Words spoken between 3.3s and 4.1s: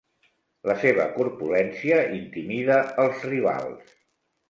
rivals.